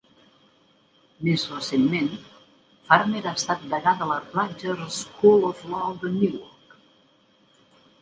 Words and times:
Més 1.27 1.43
recentment, 1.51 2.09
Farmer 2.89 3.23
ha 3.27 3.35
estat 3.41 3.69
degà 3.75 3.95
de 4.03 4.11
la 4.15 4.19
Rutgers 4.27 5.01
School 5.05 5.49
of 5.55 5.65
Law 5.77 5.97
de 6.05 6.17
Newark. 6.19 6.79